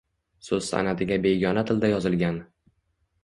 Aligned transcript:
So‘z 0.45 0.69
san’atiga 0.69 1.17
begona 1.27 1.63
tilda 1.71 1.91
yozilgan. 1.91 2.39